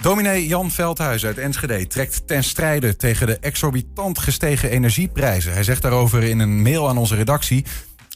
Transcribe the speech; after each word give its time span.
Dominee 0.00 0.46
Jan 0.46 0.70
Veldhuis 0.70 1.24
uit 1.24 1.38
Enschede 1.38 1.86
trekt 1.86 2.26
ten 2.26 2.44
strijde 2.44 2.96
tegen 2.96 3.26
de 3.26 3.38
exorbitant 3.38 4.18
gestegen 4.18 4.70
energieprijzen. 4.70 5.52
Hij 5.52 5.62
zegt 5.62 5.82
daarover 5.82 6.22
in 6.22 6.38
een 6.38 6.62
mail 6.62 6.88
aan 6.88 6.98
onze 6.98 7.14
redactie. 7.14 7.64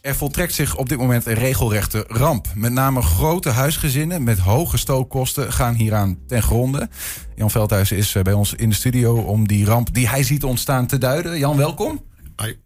Er 0.01 0.15
voltrekt 0.15 0.55
zich 0.55 0.77
op 0.77 0.89
dit 0.89 0.99
moment 0.99 1.27
een 1.27 1.35
regelrechte 1.35 2.05
ramp. 2.09 2.47
Met 2.55 2.73
name 2.73 3.03
grote 3.03 3.49
huisgezinnen 3.49 4.23
met 4.23 4.39
hoge 4.39 4.77
stookkosten 4.77 5.53
gaan 5.53 5.75
hieraan 5.75 6.19
ten 6.27 6.43
gronde. 6.43 6.89
Jan 7.35 7.51
Veldhuis 7.51 7.93
is 7.93 8.15
eh, 8.15 8.23
bij 8.23 8.33
ons 8.33 8.55
in 8.55 8.69
de 8.69 8.75
studio 8.75 9.17
om 9.17 9.49
die 9.49 9.65
ramp 9.65 9.95
die 9.95 10.09
hij 10.09 10.23
ziet 10.23 10.45
ontstaan 10.45 10.87
te 10.87 10.99
duiden. 10.99 11.39
Jan, 11.39 11.57
welkom. 11.57 12.05
Hoi. 12.37 12.61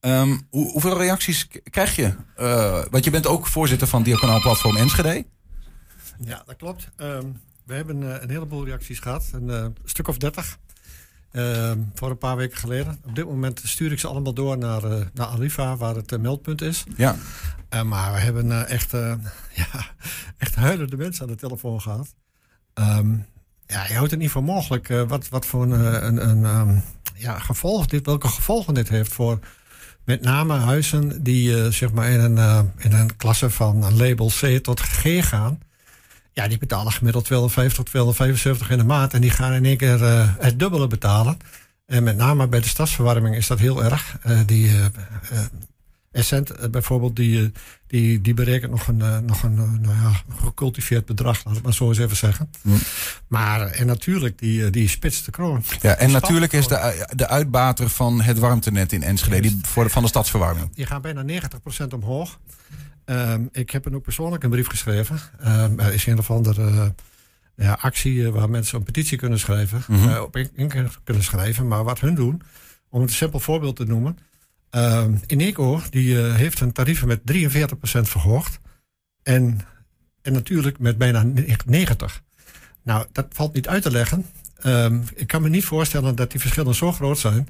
Ehm, 0.00 0.36
hoe, 0.50 0.70
hoeveel 0.70 0.98
reacties 0.98 1.48
krijg 1.70 1.96
je? 1.96 2.14
Eh, 2.36 2.84
want 2.90 3.04
je 3.04 3.10
bent 3.10 3.26
ook 3.26 3.46
voorzitter 3.46 3.88
van 3.88 4.02
Diaconaal 4.02 4.40
Platform 4.40 4.76
Enschede. 4.76 5.26
Ja, 6.18 6.42
dat 6.46 6.56
klopt. 6.56 6.88
Ehm, 6.96 7.26
we 7.66 7.74
hebben 7.74 8.02
eh, 8.02 8.22
een 8.22 8.30
heleboel 8.30 8.64
reacties 8.64 8.98
gehad. 8.98 9.30
Een 9.32 9.50
eh, 9.50 9.66
stuk 9.84 10.08
of 10.08 10.18
dertig. 10.18 10.58
Ehm, 11.30 11.78
voor 11.94 12.10
een 12.10 12.18
paar 12.18 12.36
weken 12.36 12.58
geleden. 12.58 12.98
Op 13.04 13.14
dit 13.14 13.24
moment 13.24 13.60
stuur 13.64 13.92
ik 13.92 13.98
ze 13.98 14.06
allemaal 14.06 14.34
door 14.34 14.58
naar, 14.58 14.84
eh, 14.84 15.06
naar 15.14 15.26
Alifa, 15.26 15.76
waar 15.76 15.94
het 15.94 16.20
meldpunt 16.20 16.62
is. 16.62 16.84
Ja. 16.96 17.16
Maar 17.84 18.12
we 18.12 18.18
hebben 18.18 18.68
echt, 18.68 18.90
ja, 19.62 19.94
echt 20.38 20.54
huilende 20.54 20.96
mensen 20.96 21.22
aan 21.22 21.32
de 21.32 21.38
telefoon 21.38 21.80
gehad. 21.80 22.14
Ehm, 22.74 23.12
ja, 23.66 23.86
je 23.86 23.94
houdt 23.94 24.10
het 24.10 24.20
niet 24.20 24.30
voor 24.30 24.44
mogelijk 24.44 24.88
wat, 25.08 25.28
wat 25.28 25.46
voor 25.46 25.62
een, 25.62 26.04
een, 26.06 26.28
een 26.28 26.44
ehm, 26.44 26.78
ja, 27.14 27.38
gevolg 27.38 27.86
dit, 27.86 28.06
welke 28.06 28.28
gevolgen 28.28 28.74
dit 28.74 28.88
heeft 28.88 29.12
voor 29.12 29.38
met 30.04 30.22
name 30.22 30.54
huizen 30.54 31.22
die 31.22 31.72
zeg 31.72 31.92
maar 31.92 32.10
in 32.10 32.20
een, 32.20 32.72
in 32.78 32.92
een 32.92 33.16
klasse 33.16 33.50
van 33.50 33.82
een 33.82 33.96
label 33.96 34.30
C 34.40 34.46
tot 34.62 34.80
G 34.80 35.28
gaan. 35.28 35.58
Ja, 36.36 36.48
die 36.48 36.58
betalen 36.58 36.92
gemiddeld 36.92 37.24
250 37.24 37.76
tot 37.76 37.86
275 37.86 38.70
in 38.70 38.78
de 38.78 38.84
maand. 38.84 39.14
En 39.14 39.20
die 39.20 39.30
gaan 39.30 39.52
in 39.52 39.64
één 39.64 39.76
keer 39.76 40.04
eh, 40.04 40.28
het 40.38 40.58
dubbele 40.58 40.86
betalen. 40.86 41.36
En 41.86 42.02
met 42.02 42.16
name 42.16 42.48
bij 42.48 42.60
de 42.60 42.68
stadsverwarming 42.68 43.36
is 43.36 43.46
dat 43.46 43.58
heel 43.58 43.84
erg. 43.84 44.18
Eh, 44.22 44.38
die 44.46 44.68
eh, 44.68 44.84
Essent 46.12 46.70
bijvoorbeeld, 46.70 47.16
die, 47.16 47.52
die, 47.86 48.20
die 48.20 48.34
berekent 48.34 48.70
nog 48.70 48.86
een, 48.88 49.24
nog 49.24 49.42
een 49.42 49.54
nou 49.54 49.94
ja, 49.94 50.22
gecultiveerd 50.42 51.04
bedrag, 51.04 51.44
laat 51.44 51.56
ik 51.56 51.62
maar 51.62 51.74
zo 51.74 51.88
eens 51.88 51.98
even 51.98 52.16
zeggen. 52.16 52.50
Maar 53.26 53.60
en 53.60 53.86
natuurlijk, 53.86 54.38
die, 54.38 54.70
die 54.70 54.88
spitst 54.88 55.24
de 55.24 55.30
kroon. 55.30 55.64
Ja, 55.80 55.94
en 55.94 56.10
natuurlijk 56.10 56.52
is 56.52 56.68
de, 56.68 57.06
de 57.14 57.28
uitbater 57.28 57.88
van 57.88 58.20
het 58.22 58.38
warmtenet 58.38 58.92
in 58.92 59.02
Enschede, 59.02 59.40
die 59.40 59.58
voor, 59.62 59.90
van 59.90 60.02
de 60.02 60.08
stadsverwarming. 60.08 60.74
Die 60.74 60.86
gaan 60.86 61.02
bijna 61.02 61.24
90% 61.24 61.86
omhoog. 61.94 62.38
Ehm, 63.06 63.44
ik 63.52 63.70
heb 63.70 63.84
hem 63.84 63.94
ook 63.94 64.02
persoonlijk 64.02 64.44
een 64.44 64.50
brief 64.50 64.66
geschreven. 64.68 65.18
Ehm, 65.40 65.78
er 65.78 65.92
is 65.92 66.06
een 66.06 66.18
of 66.18 66.30
andere 66.30 66.62
eh, 66.70 66.86
ja, 67.66 67.78
actie 67.80 68.26
eh, 68.26 68.32
waar 68.32 68.50
mensen 68.50 68.78
een 68.78 68.84
petitie 68.84 69.18
kunnen 69.18 69.38
schrijven. 69.38 69.82
Mhm. 69.88 70.08
eh, 70.08 70.22
op 70.22 70.36
in, 70.36 70.50
in 70.54 70.90
kunnen 71.04 71.22
schrijven. 71.22 71.68
Maar 71.68 71.84
wat 71.84 72.00
hun 72.00 72.14
doen, 72.14 72.42
om 72.88 73.00
het 73.00 73.10
een 73.10 73.16
simpel 73.16 73.40
voorbeeld 73.40 73.76
te 73.76 73.84
noemen. 73.84 74.18
Ehm 74.70 75.14
Ineco 75.26 75.80
die, 75.90 76.16
heeft 76.16 76.58
hun 76.60 76.72
tarieven 76.72 77.08
met 77.08 77.20
43% 77.32 78.08
verhoogd. 78.08 78.58
En, 79.22 79.60
en 80.22 80.32
natuurlijk 80.32 80.78
met 80.78 80.98
bijna 80.98 81.24
90%. 81.24 81.32
Nou, 82.82 83.06
dat 83.12 83.26
valt 83.30 83.54
niet 83.54 83.68
uit 83.68 83.82
te 83.82 83.90
leggen. 83.90 84.26
Ik 85.14 85.26
kan 85.26 85.42
me 85.42 85.48
niet 85.48 85.64
voorstellen 85.64 86.14
dat 86.14 86.30
die 86.30 86.40
verschillen 86.40 86.74
zo 86.74 86.92
groot 86.92 87.18
zijn. 87.18 87.48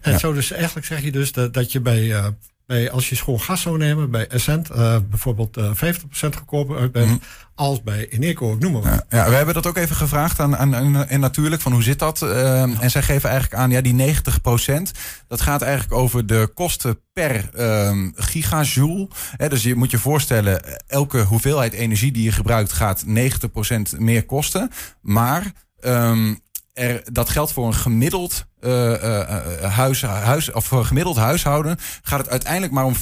En 0.00 0.12
Ja. 0.12 0.18
zo 0.18 0.32
dus 0.32 0.50
eigenlijk 0.50 0.86
zeg 0.86 1.02
je 1.02 1.12
dus 1.12 1.32
dat, 1.32 1.54
dat 1.54 1.72
je 1.72 1.80
bij, 1.80 2.34
bij, 2.66 2.90
als 2.90 3.08
je 3.08 3.16
gewoon 3.16 3.40
gas 3.40 3.60
zou 3.60 3.78
nemen, 3.78 4.10
bij 4.10 4.26
Essent 4.28 4.70
eh, 4.70 4.96
bijvoorbeeld 5.10 5.56
eh 5.56 5.70
50% 5.74 6.36
goedkoper 6.36 6.78
uit 6.78 6.92
bent, 6.92 7.06
Mhm. 7.08 7.18
als 7.54 7.82
bij 7.82 8.08
Ineco, 8.10 8.52
ik 8.52 8.58
noem 8.60 8.72
maar 8.72 8.82
wat. 8.82 9.04
Ja, 9.08 9.24
ja, 9.24 9.28
we 9.28 9.34
hebben 9.34 9.54
dat 9.54 9.66
ook 9.66 9.76
even 9.76 9.96
gevraagd 9.96 10.40
aan, 10.40 10.56
aan, 10.56 10.74
aan- 10.76 11.06
en 11.06 11.20
natuurlijk 11.20 11.62
van 11.62 11.72
hoe 11.72 11.82
zit 11.82 11.98
dat? 11.98 12.22
Ehm, 12.22 12.72
En 12.80 12.90
zij 12.90 13.02
geven 13.02 13.30
eigenlijk 13.30 13.62
aan, 13.62 13.70
ja, 13.70 13.80
die 13.80 13.92
90%, 13.94 14.92
dat 15.28 15.40
gaat 15.40 15.62
eigenlijk 15.62 15.92
over 15.94 16.26
de 16.26 16.50
kosten 16.54 17.00
per 17.12 17.50
ehm, 17.54 18.10
gigajoule. 18.14 19.08
Hè, 19.36 19.48
dus 19.48 19.62
je 19.62 19.74
moet 19.74 19.90
je 19.90 19.98
voorstellen, 19.98 20.62
elke 20.86 21.20
hoeveelheid 21.22 21.72
energie 21.72 22.12
die 22.12 22.22
je 22.24 22.32
gebruikt 22.32 22.72
gaat 22.72 23.04
90% 23.06 23.98
meer 23.98 24.24
kosten. 24.24 24.70
Maar 25.00 25.52
ehm, 25.80 26.34
er, 26.72 27.02
dat 27.12 27.28
geldt 27.28 27.52
voor 27.52 27.66
een 27.66 27.74
gemiddeld 27.74 28.44
eh, 28.60 29.20
eh, 29.20 29.72
huis, 29.72 30.02
huis, 30.02 30.52
of 30.52 30.66
gemiddeld 30.68 31.16
huishouden 31.16 31.76
gaat 32.02 32.18
het 32.18 32.28
uiteindelijk 32.28 32.72
maar 32.72 32.84
om 32.84 32.94
54% 32.94 32.98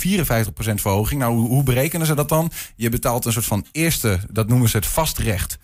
verhoging. 0.75 1.21
Nou, 1.21 1.35
hoe, 1.35 1.49
hoe 1.49 1.63
berekenen 1.63 2.07
ze 2.07 2.15
dat 2.15 2.29
dan? 2.29 2.51
Je 2.77 2.89
betaalt 2.89 3.25
een 3.25 3.33
soort 3.33 3.45
van 3.45 3.67
eerste, 3.73 4.19
dat 4.31 4.49
noemen 4.49 4.69
ze 4.69 4.77
het 4.77 4.87
vastrecht, 4.87 5.59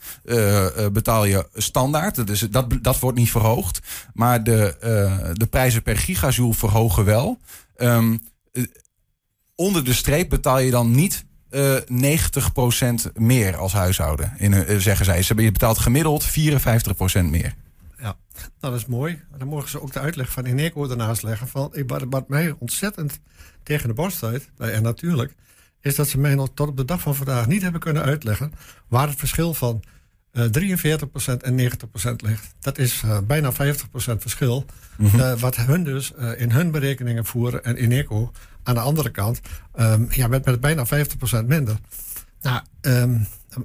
betaal 0.92 1.24
je 1.24 1.48
standaard. 1.54 2.14
Dat, 2.14 2.28
is, 2.30 2.40
dat, 2.40 2.66
dat 2.82 2.98
wordt 2.98 3.18
niet 3.18 3.30
verhoogd. 3.30 3.78
Maar 4.14 4.44
de, 4.44 4.74
de 5.32 5.46
prijzen 5.46 5.82
per 5.82 5.96
gigajoule 5.96 6.54
verhogen 6.54 7.04
wel. 7.04 7.38
Ehm, 7.76 8.16
eh, 8.52 8.62
onder 9.54 9.84
de 9.84 9.92
streep 9.94 10.28
betaal 10.28 10.58
je 10.58 10.70
dan 10.70 10.90
niet 10.90 11.24
eh 11.50 11.76
90% 11.88 13.12
meer 13.14 13.56
als 13.56 13.72
huishouden, 13.72 14.32
in, 14.36 14.80
zeggen 14.80 15.04
zij. 15.04 15.22
Ze- 15.22 15.34
Je 15.42 15.52
betaalt 15.52 15.78
gemiddeld 15.78 16.24
54% 16.24 17.30
meer. 17.30 17.54
Dat 18.60 18.74
is 18.74 18.86
mooi. 18.86 19.22
Dan 19.38 19.48
mogen 19.48 19.68
ze 19.68 19.82
ook 19.82 19.92
de 19.92 20.00
uitleg 20.00 20.30
van 20.30 20.46
Ineco 20.46 20.90
ernaast 20.90 21.22
leggen. 21.22 21.48
Van, 21.48 21.72
wat, 22.08 22.28
mij 22.28 22.54
ontzettend 22.58 23.20
tegen 23.62 23.88
de 23.88 23.94
borst 23.94 24.22
eh, 24.22 24.36
en 24.56 24.82
natuurlijk, 24.82 25.34
is 25.80 25.94
dat 25.94 26.08
ze 26.08 26.18
mij 26.18 26.34
nog 26.34 26.50
tot 26.54 26.68
op 26.68 26.76
de 26.76 26.84
dag 26.84 27.00
van 27.00 27.14
vandaag 27.14 27.46
niet 27.46 27.62
hebben 27.62 27.80
kunnen 27.80 28.02
uitleggen 28.02 28.52
waar 28.88 29.08
het 29.08 29.18
verschil 29.18 29.54
van 29.54 29.82
eh 30.36 30.44
43% 30.44 31.42
en 31.42 31.56
90% 31.56 32.16
ligt. 32.16 32.54
Dat 32.60 32.78
is 32.78 33.02
eh, 33.04 33.18
bijna 33.26 33.52
50% 33.52 33.56
verschil. 33.96 34.64
Eh, 34.98 35.32
wat 35.32 35.56
hun 35.56 35.84
dus 35.84 36.14
eh, 36.14 36.40
in 36.40 36.50
hun 36.50 36.70
berekeningen 36.70 37.24
voeren 37.24 37.64
en 37.64 37.82
Ineco 37.82 38.32
aan 38.62 38.74
de 38.74 38.80
andere 38.80 39.10
kant, 39.10 39.40
ehm, 39.74 40.04
ja, 40.10 40.26
met, 40.26 40.44
met 40.44 40.60
bijna 40.60 40.86
50% 40.86 41.46
minder. 41.46 41.76
Nou, 42.40 42.62
ehm, 42.80 43.18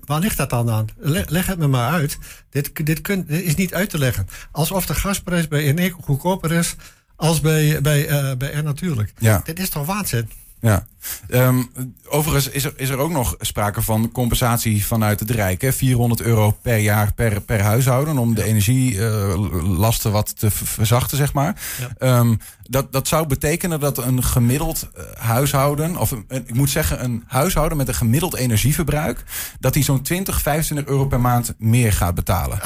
waar 0.06 0.20
ligt 0.20 0.38
dat 0.38 0.50
dan 0.50 0.70
aan? 0.70 0.88
Le- 0.98 1.26
leg 1.28 1.46
het 1.46 1.58
me 1.58 1.68
maar 1.68 1.92
uit. 1.92 2.18
Dit, 2.50 2.86
dit, 2.86 3.02
kun, 3.02 3.26
dit 3.28 3.44
is 3.44 3.56
niet 3.56 3.74
uit 3.74 3.90
te 3.90 3.98
leggen. 3.98 4.28
Alsof 4.52 4.86
de 4.86 4.94
gasprijs 4.94 5.48
bij 5.48 5.64
Eneco 5.64 5.98
goedkoper 6.02 6.52
is 6.52 6.76
als 7.16 7.42
bij, 7.42 7.82
bij, 7.82 8.08
eh 8.08 8.38
bij 8.38 8.52
R 8.54 8.64
natuurlijk. 8.64 9.14
Ja. 9.18 9.42
Dit 9.44 9.60
is 9.60 9.70
toch 9.70 9.86
waanzin? 9.86 10.30
Ja. 10.62 10.86
Ehm, 11.30 11.64
overigens 12.08 12.50
is 12.50 12.64
er, 12.64 12.74
is 12.76 12.90
er 12.90 12.98
ook 12.98 13.12
nog 13.12 13.36
sprake 13.40 13.82
van 13.82 14.12
compensatie 14.12 14.86
vanuit 14.86 15.20
het 15.20 15.30
Rijk. 15.32 15.62
Hè? 15.62 15.74
400 15.74 16.22
euro 16.22 16.52
per 16.62 16.78
jaar 16.78 17.14
per, 17.14 17.42
per 17.42 17.62
huishouden 17.62 18.18
om 18.18 18.36
de 18.36 18.44
energielasten 18.44 20.12
wat 20.12 20.40
te 20.40 20.52
verzachten, 20.52 21.18
zeg 21.18 21.34
maar. 21.34 21.62
Ja. 21.80 21.90
Ehm, 21.98 22.36
dat, 22.64 22.92
dat 22.92 23.08
zou 23.08 23.28
betekenen 23.28 23.80
dat 23.80 23.98
een 23.98 24.24
gemiddeld 24.24 24.90
eh, 24.94 25.04
huishouden, 25.18 25.98
of 25.98 26.12
een, 26.12 26.26
een- 26.28 26.44
ik 26.48 26.54
moet 26.56 26.70
zeggen 26.70 27.04
een 27.04 27.24
huishouden 27.28 27.78
met 27.78 27.88
een 27.88 27.94
gemiddeld 27.96 28.36
energieverbruik, 28.36 29.24
dat 29.60 29.74
die 29.74 29.84
zo'n 29.84 30.02
20, 30.02 30.42
25 30.42 30.86
euro 30.94 31.06
per 31.06 31.22
maand 31.22 31.54
meer 31.58 31.94
gaat 31.94 32.16
betalen. 32.16 32.60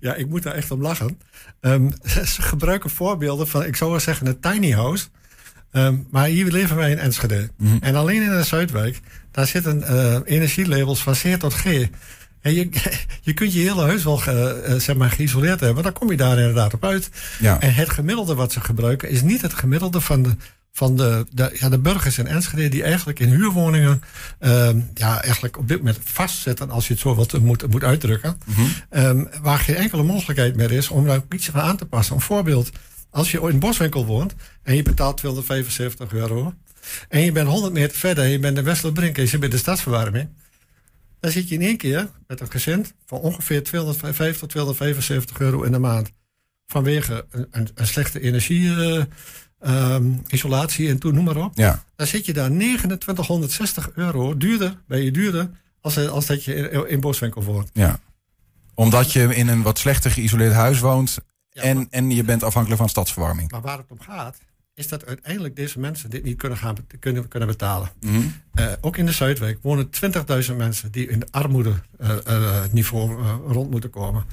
Ja, 0.00 0.14
ik 0.14 0.28
moet 0.28 0.42
daar 0.42 0.54
echt 0.54 0.70
om 0.70 0.82
lachen. 0.82 1.18
Ehm, 1.60 1.90
ze 2.34 2.42
gebruiken 2.42 2.90
voorbeelden 2.90 3.48
van, 3.48 3.64
ik 3.64 3.76
zou 3.76 3.90
wel 3.90 4.00
zeggen, 4.00 4.26
een 4.26 4.40
tiny 4.40 4.70
house. 4.72 5.06
Ehm, 5.72 5.94
maar 6.10 6.26
hier 6.26 6.50
leven 6.50 6.76
wij 6.76 6.90
in 6.90 6.98
Enschede. 6.98 7.50
Mhm. 7.56 7.76
En 7.80 7.94
alleen 7.94 8.22
in 8.22 8.30
de 8.30 8.42
Zuidwijk, 8.42 9.00
daar 9.30 9.46
zitten 9.46 9.82
eh, 9.82 10.16
energielabels 10.24 11.02
van 11.02 11.12
C 11.14 11.38
tot 11.38 11.54
G. 11.54 11.64
En 12.40 12.54
je, 12.54 12.68
je 13.22 13.32
kunt 13.34 13.52
je 13.52 13.60
hele 13.60 13.82
huis 13.82 14.04
wel 14.04 14.16
ge- 14.16 14.62
eh, 14.66 14.74
zeg 14.74 14.96
maar, 14.96 15.10
geïsoleerd 15.10 15.60
hebben. 15.60 15.82
Dan 15.82 15.92
kom 15.92 16.10
je 16.10 16.16
daar 16.16 16.38
inderdaad 16.38 16.74
op 16.74 16.84
uit. 16.84 17.10
Ja. 17.40 17.60
En 17.60 17.74
het 17.74 17.90
gemiddelde 17.90 18.34
wat 18.34 18.52
ze 18.52 18.60
gebruiken 18.60 19.08
is 19.08 19.22
niet 19.22 19.42
het 19.42 19.54
gemiddelde 19.54 20.00
van 20.00 20.22
de, 20.22 20.30
van 20.72 20.96
de, 20.96 21.26
de, 21.30 21.56
ja, 21.60 21.68
de 21.68 21.78
burgers 21.78 22.18
in 22.18 22.26
Enschede 22.26 22.68
die 22.68 22.82
eigenlijk 22.82 23.18
in 23.20 23.28
huurwoningen 23.28 24.02
ehm, 24.38 24.80
ja, 24.94 25.22
eigenlijk 25.22 25.58
op 25.58 25.68
dit 25.68 25.78
moment 25.78 25.98
vastzitten, 26.04 26.70
als 26.70 26.86
je 26.86 26.92
het 26.92 27.02
zo 27.02 27.14
wilt, 27.14 27.40
moet, 27.42 27.70
moet 27.70 27.84
uitdrukken. 27.84 28.36
Ehm, 28.90 29.24
waar 29.42 29.58
geen 29.58 29.74
enkele 29.76 30.02
mogelijkheid 30.02 30.56
meer 30.56 30.72
is 30.72 30.88
om 30.88 31.06
daar 31.06 31.16
ook 31.16 31.32
iets 31.34 31.46
van 31.48 31.60
aan 31.60 31.76
te 31.76 31.84
passen. 31.86 32.14
Een 32.14 32.20
voorbeeld, 32.20 32.70
als 33.12 33.30
je 33.30 33.40
in 33.40 33.58
Boswinkel 33.58 34.06
woont 34.06 34.34
en 34.62 34.76
je 34.76 34.82
betaalt 34.82 35.16
275 35.16 36.12
euro 36.12 36.54
en 37.08 37.20
je 37.20 37.32
bent 37.32 37.48
100 37.48 37.72
meter 37.72 37.98
verder 37.98 38.24
en 38.24 38.30
je 38.30 38.38
bent 38.38 38.58
in 38.58 38.64
Westerbrink 38.64 39.16
en 39.16 39.22
je 39.22 39.28
zit 39.28 39.40
bij 39.40 39.48
de 39.48 39.56
stadsverwarming. 39.56 40.28
Dan 41.20 41.30
zit 41.30 41.48
je 41.48 41.54
in 41.54 41.62
één 41.62 41.76
keer 41.76 42.08
met 42.26 42.40
een 42.40 42.50
gezin 42.50 42.86
van 43.06 43.18
ongeveer 43.18 43.62
250 43.62 44.38
tot 44.38 44.48
275 44.48 45.40
euro 45.40 45.62
in 45.62 45.72
de 45.72 45.78
maand. 45.78 46.10
Vanwege 46.66 47.26
een, 47.30 47.46
een, 47.50 47.68
een 47.74 47.86
slechte 47.86 48.20
energie, 48.20 48.74
eh, 48.74 49.04
ehm, 49.60 50.12
isolatie 50.26 50.88
en 50.88 50.98
toen 50.98 51.14
noem 51.14 51.24
maar 51.24 51.36
op. 51.36 51.52
Ja. 51.54 51.84
Dan 51.96 52.06
zit 52.06 52.26
je 52.26 52.32
daar 52.32 52.50
2960 52.50 53.90
euro 53.94 54.36
duurder, 54.36 54.82
ben 54.86 55.02
je 55.02 55.10
duurder, 55.10 55.50
als, 55.80 56.08
als 56.08 56.26
dat 56.26 56.44
je 56.44 56.54
in, 56.54 56.88
in 56.88 57.00
Boswinkel 57.00 57.42
woont. 57.42 57.70
Ja. 57.72 58.00
Omdat 58.74 59.12
je 59.12 59.34
in 59.34 59.48
een 59.48 59.62
wat 59.62 59.78
slechter 59.78 60.10
geïsoleerd 60.10 60.52
huis 60.52 60.80
woont 60.80 61.18
Ja, 61.52 61.62
en, 61.62 61.76
maar- 61.76 61.86
en 61.90 62.10
je 62.10 62.24
bent 62.24 62.42
afhankelijk 62.42 62.80
van 62.80 62.88
stadsverwarming. 62.88 63.50
Maar 63.50 63.60
waar 63.60 63.78
het 63.78 63.90
om 63.90 64.00
gaat, 64.00 64.38
is 64.74 64.88
dat 64.88 65.06
uiteindelijk 65.06 65.56
deze 65.56 65.78
mensen 65.78 66.10
dit 66.10 66.24
niet 66.24 66.36
kunnen, 66.36 66.58
gaan, 66.58 66.76
kunnen, 66.98 67.28
kunnen 67.28 67.48
betalen. 67.48 67.90
Mhm. 68.00 68.16
Uh, 68.54 68.72
ook 68.80 68.96
in 68.96 69.06
de 69.06 69.12
Zuidwijk 69.12 69.58
wonen 69.62 69.90
20.000 70.50 70.56
mensen 70.56 70.92
die 70.92 71.08
in 71.08 71.18
de 71.20 71.26
armoede-niveau 71.30 73.22
uh, 73.22 73.34
rond 73.46 73.70
moeten 73.70 73.90
komen. 73.90 74.24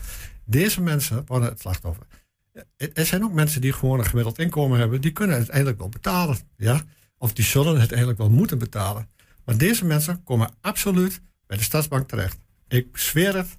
Deze 0.45 0.81
mensen 0.81 1.23
worden 1.25 1.49
het 1.49 1.59
slachtoffer. 1.59 2.05
Er 2.93 3.05
zijn 3.05 3.23
ook 3.23 3.33
mensen 3.33 3.61
die 3.61 3.73
gewoon 3.73 3.99
een 3.99 4.05
gemiddeld 4.05 4.39
inkomen 4.39 4.79
hebben, 4.79 5.01
die 5.01 5.11
kunnen 5.11 5.35
uiteindelijk 5.35 5.77
wel 5.77 5.89
betalen. 5.89 6.37
Ja? 6.57 6.81
Of 7.17 7.33
die 7.33 7.45
zullen 7.45 7.69
het 7.69 7.79
uiteindelijk 7.79 8.17
wel 8.17 8.29
moeten 8.29 8.57
betalen. 8.57 9.07
Maar 9.45 9.57
deze 9.57 9.85
mensen 9.85 10.23
komen 10.23 10.49
absoluut 10.61 11.21
bij 11.47 11.57
de 11.57 11.63
Stadsbank 11.63 12.07
terecht. 12.07 12.37
Ik 12.67 12.97
zweer 12.97 13.35
het 13.35 13.57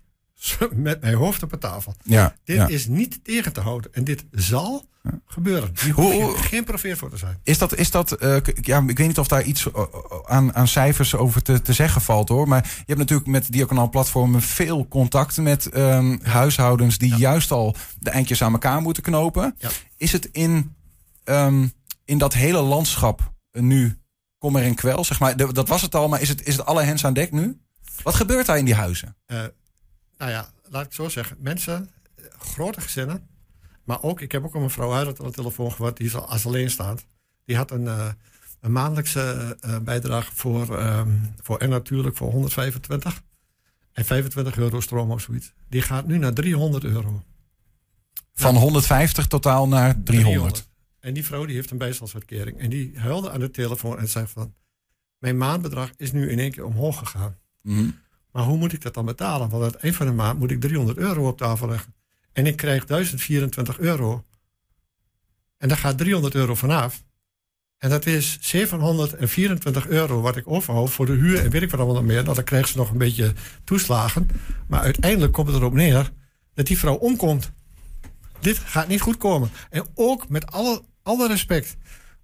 met 0.74 1.00
mijn 1.00 1.14
hoofd 1.14 1.42
op 1.42 1.50
de 1.50 1.58
tafel. 1.58 1.94
Ja, 2.02 2.36
dit 2.44 2.56
ja. 2.56 2.66
is 2.68 2.86
niet 2.86 3.24
tegen 3.24 3.52
te 3.52 3.60
houden. 3.60 3.94
En 3.94 4.04
dit 4.04 4.24
zal 4.30 4.88
gebeuren. 5.26 5.70
Hier 5.82 5.92
Hoe- 5.92 6.12
hoef 6.12 6.22
hoe- 6.22 6.36
je 6.36 6.42
geen 6.42 6.64
profeer 6.64 6.96
voor 6.96 7.10
te 7.10 7.16
zijn. 7.16 7.38
Is 7.42 7.58
dat, 7.58 7.74
is 7.76 7.90
dat 7.90 8.12
eh, 8.12 8.36
ja, 8.60 8.82
ik 8.86 8.98
weet 8.98 9.06
niet 9.06 9.18
of 9.18 9.28
daar 9.28 9.42
iets 9.42 9.72
eh, 9.72 9.82
aan, 10.24 10.54
aan 10.54 10.68
cijfers 10.68 11.14
over 11.14 11.42
te, 11.42 11.62
te 11.62 11.72
zeggen 11.72 12.00
valt 12.00 12.28
hoor. 12.28 12.48
Maar 12.48 12.64
je 12.64 12.82
hebt 12.86 12.98
natuurlijk 12.98 13.28
met 13.28 13.52
Diaconaal 13.52 13.88
Platformen 13.90 14.42
veel 14.42 14.88
contact 14.88 15.36
met 15.36 15.66
ehm, 15.66 16.18
huishoudens 16.22 16.98
die 16.98 17.14
juist 17.16 17.50
al 17.50 17.76
de 17.98 18.10
eindjes 18.10 18.42
aan 18.42 18.52
elkaar 18.52 18.80
moeten 18.80 19.02
knopen. 19.02 19.56
Is 19.96 20.12
het 20.12 20.28
in, 20.32 20.74
ehm, 21.24 21.66
in 22.04 22.18
dat 22.18 22.34
hele 22.34 22.60
landschap 22.60 23.32
nu 23.52 23.98
kommer 24.38 24.62
en 24.62 24.74
kwel? 24.74 25.04
Zeg 25.04 25.20
maar, 25.20 25.36
dat 25.36 25.68
was 25.68 25.82
het 25.82 25.94
al, 25.94 26.08
maar 26.08 26.20
is 26.20 26.28
het, 26.28 26.46
is 26.46 26.56
het 26.56 26.66
alle 26.66 26.82
hens 26.82 27.04
aan 27.04 27.14
dek 27.14 27.32
nu? 27.32 27.60
Wat 28.02 28.14
gebeurt 28.14 28.46
daar 28.46 28.58
in 28.58 28.64
die 28.64 28.74
huizen? 28.74 29.16
Eh, 29.26 29.38
nou 30.20 30.32
ja, 30.32 30.50
laat 30.62 30.80
ik 30.80 30.86
het 30.86 30.94
zo 30.94 31.08
zeggen. 31.08 31.36
Mensen, 31.40 31.90
eh, 32.14 32.24
grote 32.38 32.80
gezinnen. 32.80 33.28
Maar 33.84 34.02
ook, 34.02 34.20
ik 34.20 34.32
heb 34.32 34.44
ook 34.44 34.54
een 34.54 34.62
mevrouw 34.62 34.92
uit 34.92 35.20
aan 35.20 35.26
de 35.26 35.32
telefoon 35.32 35.72
gehad. 35.72 35.96
Die 35.96 36.16
als 36.16 36.46
alleenstaand. 36.46 37.06
Die 37.44 37.56
had 37.56 37.70
een, 37.70 37.86
eh, 37.86 38.08
een 38.60 38.72
maandelijkse 38.72 39.56
eh, 39.60 39.78
bijdrage 39.78 40.34
voor, 40.34 40.78
ehm, 40.78 41.10
voor 41.42 41.58
en 41.58 41.68
natuurlijk 41.68 42.16
voor 42.16 42.30
125. 42.30 43.22
En 43.92 44.04
25 44.04 44.56
euro 44.56 44.80
stroom 44.80 45.10
of 45.10 45.20
zoiets. 45.20 45.52
Die 45.68 45.82
gaat 45.82 46.06
nu 46.06 46.18
naar 46.18 46.32
300 46.32 46.84
euro. 46.84 47.22
Van 48.34 48.56
150 48.56 49.26
totaal 49.26 49.68
naar 49.68 50.02
300. 50.02 50.68
En 51.00 51.14
die 51.14 51.24
vrouw 51.24 51.44
die 51.44 51.54
heeft 51.54 51.70
een 51.70 51.78
bijstandsuitkering. 51.78 52.58
En 52.58 52.70
die 52.70 52.98
huilde 52.98 53.30
aan 53.30 53.40
de 53.40 53.50
telefoon 53.50 53.98
en 53.98 54.08
zei 54.08 54.26
van... 54.26 54.54
Mijn 55.18 55.36
maandbedrag 55.36 55.90
is 55.96 56.12
nu 56.12 56.30
in 56.30 56.38
één 56.38 56.50
keer 56.50 56.64
omhoog 56.64 56.98
gegaan. 56.98 57.36
Mhm. 57.62 57.90
Maar 58.32 58.42
hoe 58.42 58.56
moet 58.56 58.72
ik 58.72 58.82
dat 58.82 58.94
dan 58.94 59.04
betalen? 59.04 59.48
Want 59.48 59.64
het 59.64 59.74
eind 59.74 59.96
van 59.96 60.06
de 60.06 60.12
maand 60.12 60.38
moet 60.38 60.50
ik 60.50 60.60
300 60.60 60.98
euro 60.98 61.28
op 61.28 61.38
tafel 61.38 61.68
leggen. 61.68 61.94
En 62.32 62.46
ik 62.46 62.56
krijg 62.56 62.84
1024 62.84 63.78
euro. 63.78 64.24
En 65.56 65.68
daar 65.68 65.76
gaat 65.76 65.98
300 65.98 66.34
euro 66.34 66.54
vanaf. 66.54 67.02
En 67.78 67.90
dat 67.90 68.06
is 68.06 68.38
724 68.40 69.88
euro 69.88 70.20
wat 70.20 70.36
ik 70.36 70.48
overhoud 70.48 70.90
voor 70.90 71.06
de 71.06 71.12
huur 71.12 71.44
en 71.44 71.50
weet 71.50 71.62
ik 71.62 71.70
wat 71.70 71.80
allemaal 71.80 71.96
nog 71.96 72.10
meer. 72.10 72.22
Nou, 72.22 72.34
dan 72.34 72.44
krijgt 72.44 72.68
ze 72.68 72.76
nog 72.76 72.90
een 72.90 72.98
beetje 72.98 73.34
toeslagen. 73.64 74.28
Maar 74.68 74.80
uiteindelijk 74.80 75.32
komt 75.32 75.46
het 75.46 75.56
erop 75.56 75.72
neer 75.72 76.12
dat 76.54 76.66
die 76.66 76.78
vrouw 76.78 76.94
omkomt. 76.94 77.52
Dit 78.40 78.58
gaat 78.58 78.88
niet 78.88 79.00
goed 79.00 79.16
komen. 79.16 79.50
En 79.70 79.86
ook 79.94 80.28
met 80.28 80.52
alle, 80.52 80.82
alle 81.02 81.28
respect. 81.28 81.76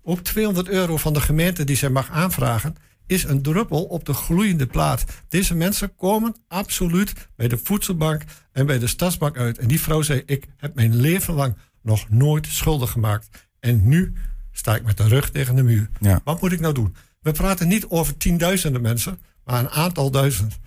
Ook 0.03 0.21
200 0.21 0.69
euro 0.69 0.97
van 0.97 1.13
de 1.13 1.21
gemeente 1.21 1.65
die 1.65 1.77
zij 1.77 1.91
mag 1.91 2.11
aanvragen, 2.11 2.77
is 3.07 3.25
een 3.25 3.43
druppel 3.43 3.85
op 3.85 4.05
de 4.05 4.13
gloeiende 4.13 4.67
plaat. 4.67 5.05
Deze 5.29 5.55
mensen 5.55 5.95
komen 5.95 6.37
absoluut 6.49 7.13
bij 7.37 7.49
de 7.49 7.59
voedselbank 7.63 8.23
en 8.53 8.67
bij 8.67 8.79
de 8.79 8.87
stadsbank 8.87 9.37
uit. 9.37 9.59
En 9.59 9.69
die 9.69 9.81
vrouw 9.81 10.03
zei: 10.03 10.23
Ik 10.27 10.47
heb 10.57 10.75
mijn 10.75 10.97
leven 10.97 11.35
lang 11.35 11.57
nog 11.83 12.11
nooit 12.11 12.47
schuldig 12.47 12.91
gemaakt. 12.91 13.49
En 13.61 13.89
nu 13.89 14.15
sta 14.53 14.75
ik 14.75 14.85
met 14.85 14.97
de 14.97 15.09
rug 15.09 15.31
tegen 15.31 15.57
de 15.57 15.63
muur. 15.63 15.89
Ja. 16.01 16.21
Wat 16.25 16.41
moet 16.41 16.53
ik 16.53 16.61
nou 16.61 16.75
doen? 16.75 16.95
We 17.21 17.33
praten 17.33 17.69
niet 17.69 17.87
over 17.87 18.17
tienduizenden 18.17 18.83
mensen, 18.83 19.19
maar 19.45 19.59
een 19.59 19.71
aantal 19.71 20.11
duizend. 20.11 20.59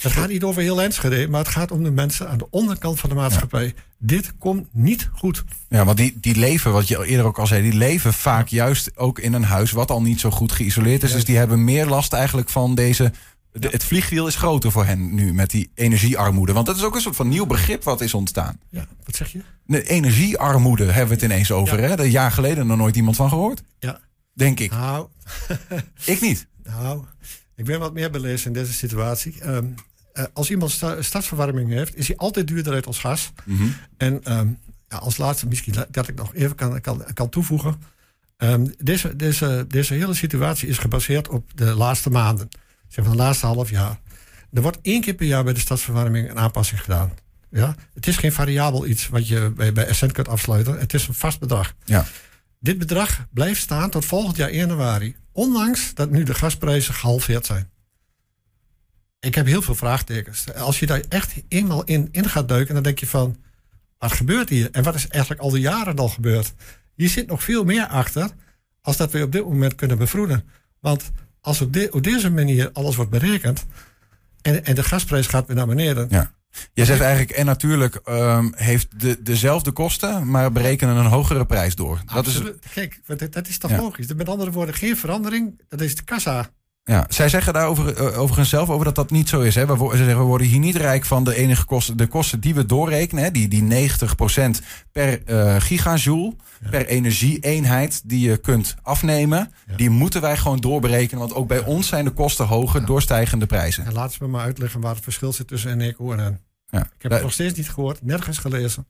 Het 0.00 0.12
gaat 0.12 0.28
niet 0.28 0.42
over 0.42 0.62
heel 0.62 0.82
Enschede, 0.82 1.28
maar 1.28 1.40
het 1.40 1.48
gaat 1.52 1.70
om 1.70 1.82
de 1.82 1.90
mensen 1.90 2.28
aan 2.28 2.38
de 2.38 2.50
onderkant 2.50 3.00
van 3.00 3.08
de 3.08 3.14
maatschappij. 3.14 3.74
Dit 3.98 4.32
komt 4.38 4.66
niet 4.72 5.08
goed. 5.12 5.44
Ja, 5.68 5.84
want 5.84 5.96
die, 5.96 6.18
die 6.20 6.36
leven, 6.36 6.72
wat 6.72 6.88
je 6.88 7.04
eerder 7.06 7.26
ook 7.26 7.38
al 7.38 7.46
zei, 7.46 7.62
die 7.62 7.72
leven 7.78 8.12
vaak 8.12 8.48
juist 8.48 8.96
ook 8.96 9.18
in 9.18 9.32
een 9.32 9.44
huis 9.44 9.70
wat 9.70 9.90
al 9.90 10.02
niet 10.02 10.20
zo 10.20 10.30
goed 10.30 10.52
geïsoleerd 10.52 11.02
is. 11.02 11.12
Dus 11.12 11.24
die 11.24 11.36
hebben 11.36 11.64
meer 11.64 11.86
last 11.86 12.12
eigenlijk 12.12 12.48
van 12.48 12.74
deze. 12.74 13.12
de- 13.52 13.68
het 13.68 13.84
vliegwiel 13.84 14.26
is 14.26 14.36
groter 14.36 14.70
voor 14.72 14.84
hen 14.84 15.14
nu 15.14 15.32
met 15.34 15.50
die 15.50 15.70
energiearmoede. 15.74 16.52
Want 16.52 16.66
dat 16.66 16.76
is 16.76 16.82
ook 16.84 16.94
een 16.94 17.00
soort 17.00 17.16
van 17.16 17.28
nieuw 17.28 17.46
begrip 17.46 17.84
wat 17.84 18.00
is 18.00 18.14
ontstaan. 18.14 18.60
Ja, 18.70 18.86
wat 19.04 19.16
zeg 19.16 19.32
je? 19.32 19.42
De 19.66 19.88
energiearmoede 19.88 20.84
hebben 20.84 21.06
we 21.08 21.14
het 21.14 21.22
ineens 21.32 21.50
over. 21.52 21.82
Ja. 21.82 21.88
Hè? 21.88 21.98
Een 21.98 22.10
jaar 22.10 22.32
geleden 22.32 22.66
nog 22.66 22.76
nooit 22.76 22.96
iemand 22.96 23.16
van 23.16 23.28
gehoord. 23.28 23.62
Ja. 23.78 24.00
Denk 24.34 24.60
ik. 24.60 24.70
Nou, 24.70 25.06
Ik 26.04 26.20
niet. 26.20 26.46
Nou, 26.80 27.04
ik 27.56 27.64
ben 27.64 27.78
wat 27.80 27.92
meer 27.94 28.10
belezen 28.10 28.46
in 28.46 28.52
deze 28.52 28.72
situatie. 28.72 29.40
Ehm, 29.40 29.64
eh, 30.12 30.24
als 30.32 30.50
iemand 30.50 30.70
sta- 30.70 31.02
stadsverwarming 31.02 31.70
heeft, 31.70 31.96
is 31.96 32.06
hij 32.06 32.16
altijd 32.16 32.46
duurder 32.46 32.72
uit 32.72 32.86
als 32.86 32.98
gas. 32.98 33.32
En 33.96 34.24
ehm, 34.24 34.48
ja, 34.88 34.96
als 34.96 35.16
laatste, 35.16 35.46
misschien 35.46 35.74
dat 35.90 36.08
ik 36.08 36.14
nog 36.14 36.34
even 36.34 36.56
kan, 36.56 36.80
kan, 36.80 37.04
kan 37.14 37.28
toevoegen. 37.28 37.82
Ehm, 38.36 38.66
deze, 38.78 39.16
deze, 39.16 39.64
deze 39.68 39.94
hele 39.94 40.14
situatie 40.14 40.68
is 40.68 40.78
gebaseerd 40.78 41.28
op 41.28 41.50
de 41.54 41.64
laatste 41.64 42.10
maanden. 42.10 42.48
Zeg 42.88 43.04
maar, 43.04 43.12
de 43.16 43.22
laatste 43.22 43.46
half 43.46 43.70
jaar. 43.70 44.00
Er 44.52 44.62
wordt 44.62 44.78
één 44.82 45.00
keer 45.00 45.14
per 45.14 45.26
jaar 45.26 45.44
bij 45.44 45.52
de 45.52 45.60
stadsverwarming 45.60 46.30
een 46.30 46.38
aanpassing 46.38 46.80
gedaan. 46.80 47.12
Ja? 47.50 47.74
Het 47.94 48.06
is 48.06 48.16
geen 48.16 48.32
variabel 48.32 48.86
iets 48.86 49.08
wat 49.08 49.28
je 49.28 49.52
bij, 49.56 49.72
bij 49.72 49.86
Essent 49.86 50.12
kunt 50.12 50.28
afsluiten. 50.28 50.78
Het 50.78 50.94
is 50.94 51.08
een 51.08 51.14
vast 51.14 51.38
bedrag. 51.40 51.74
Ja. 51.84 52.04
Dit 52.60 52.78
bedrag 52.78 53.26
blijft 53.32 53.60
staan 53.60 53.90
tot 53.90 54.04
volgend 54.04 54.36
jaar 54.36 54.48
1 54.48 54.56
januari. 54.58 55.16
Ondanks 55.32 55.94
dat 55.94 56.10
nu 56.10 56.22
de 56.22 56.34
gasprijzen 56.34 56.94
gehalveerd 56.94 57.46
zijn. 57.46 57.70
Ik 59.20 59.34
heb 59.34 59.46
heel 59.46 59.62
veel 59.62 59.74
vraagtekens. 59.74 60.54
Als 60.54 60.78
je 60.78 60.86
daar 60.86 61.02
echt 61.08 61.34
eenmaal 61.48 61.84
in, 61.84 62.08
in 62.12 62.28
gaat 62.28 62.48
duiken, 62.48 62.74
dan 62.74 62.82
denk 62.82 62.98
je 62.98 63.06
van... 63.06 63.36
Wat 63.98 64.12
gebeurt 64.12 64.48
hier? 64.48 64.68
En 64.72 64.82
wat 64.82 64.94
is 64.94 65.08
eigenlijk 65.08 65.42
al 65.42 65.50
die 65.50 65.60
jaren 65.60 65.96
al 65.96 66.08
gebeurd? 66.08 66.52
Hier 66.94 67.08
zit 67.08 67.26
nog 67.26 67.42
veel 67.42 67.64
meer 67.64 67.86
achter... 67.86 68.30
als 68.82 68.96
dat 68.96 69.12
we 69.12 69.22
op 69.22 69.32
dit 69.32 69.44
moment 69.44 69.74
kunnen 69.74 69.98
bevroeden. 69.98 70.44
Want 70.80 71.10
als 71.40 71.60
op, 71.60 71.72
de- 71.72 71.88
op 71.92 72.02
deze 72.02 72.30
manier 72.30 72.70
alles 72.72 72.96
wordt 72.96 73.10
berekend... 73.10 73.66
En, 74.42 74.64
en 74.64 74.74
de 74.74 74.82
gasprijs 74.82 75.26
gaat 75.26 75.46
weer 75.46 75.56
naar 75.56 75.66
beneden... 75.66 76.06
Ja. 76.10 76.32
Jij 76.72 76.84
zegt 76.84 77.00
eigenlijk, 77.00 77.30
en 77.30 77.46
natuurlijk 77.46 77.94
ehm, 77.94 78.48
heeft 78.54 79.00
de, 79.00 79.22
dezelfde 79.22 79.70
kosten, 79.72 80.30
maar 80.30 80.52
berekenen 80.52 80.96
een 80.96 81.06
hogere 81.06 81.46
prijs 81.46 81.74
door. 81.74 82.00
Dat 82.14 82.26
is. 82.26 82.40
Kijk, 82.74 83.00
dat, 83.06 83.32
dat 83.32 83.48
is 83.48 83.58
toch 83.58 83.70
Ja. 83.70 83.76
logisch? 83.76 84.14
Met 84.14 84.28
andere 84.28 84.50
woorden, 84.50 84.74
geen 84.74 84.96
verandering. 84.96 85.60
Dat 85.68 85.80
is 85.80 85.94
de 85.96 86.02
kassa. 86.02 86.50
Ja, 86.84 87.06
zij 87.08 87.28
zeggen 87.28 87.52
daarover 87.52 87.96
eh, 87.96 88.18
overigens 88.18 88.48
zelf 88.48 88.70
over 88.70 88.84
dat 88.84 88.94
dat 88.94 89.10
niet 89.10 89.28
zo 89.28 89.40
is. 89.40 89.54
Hè. 89.54 89.66
We, 89.66 89.88
ze 89.90 89.96
zeggen, 89.96 90.18
we 90.18 90.24
worden 90.24 90.46
hier 90.46 90.58
niet 90.58 90.76
rijk 90.76 91.04
van 91.04 91.24
de 91.24 91.34
enige 91.34 91.64
kosten, 91.64 91.96
de 91.96 92.06
kosten 92.06 92.40
die 92.40 92.54
we 92.54 92.66
doorrekenen. 92.66 93.24
Hè, 93.24 93.30
die, 93.30 93.48
die 93.48 93.90
90% 93.90 94.64
per 94.92 95.24
eh, 95.24 95.56
gigajoule, 95.58 96.34
per 96.70 96.86
energieeenheid 96.86 98.08
die 98.08 98.28
je 98.28 98.36
kunt 98.36 98.74
afnemen. 98.82 99.52
Ja. 99.66 99.76
Die 99.76 99.90
moeten 99.90 100.20
wij 100.20 100.36
gewoon 100.36 100.60
doorberekenen. 100.60 101.20
Want 101.20 101.34
ook 101.34 101.48
bij 101.48 101.64
ons 101.64 101.88
zijn 101.88 102.04
de 102.04 102.10
kosten 102.10 102.46
hoger 102.46 102.86
door 102.86 103.02
stijgende 103.02 103.46
prijzen. 103.46 103.84
En 103.84 103.92
laten 103.92 104.12
ze 104.12 104.18
me 104.22 104.28
maar 104.28 104.44
uitleggen 104.44 104.80
waar 104.80 104.94
het 104.94 105.04
verschil 105.04 105.32
zit 105.32 105.48
tussen 105.48 105.70
Eneco 105.70 106.12
en 106.12 106.18
hen. 106.18 106.40
Ja. 106.66 106.80
Ik 106.80 107.02
heb 107.02 107.12
het 107.12 107.22
nog 107.22 107.32
steeds 107.32 107.56
niet 107.56 107.70
gehoord, 107.70 108.02
nergens 108.02 108.38
gelezen. 108.38 108.86